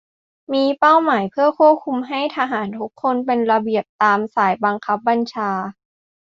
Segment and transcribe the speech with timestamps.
[0.53, 5.51] มีเป้าหมายเพื่อควบคุมให้ทหารทุกคนเป็นระเบียบตามสายบังคับบัญชา